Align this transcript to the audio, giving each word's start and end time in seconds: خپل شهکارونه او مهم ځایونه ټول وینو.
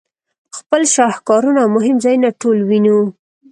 خپل 0.57 0.81
شهکارونه 0.95 1.59
او 1.63 1.69
مهم 1.77 1.97
ځایونه 2.03 2.29
ټول 2.41 2.57
وینو. 2.69 2.99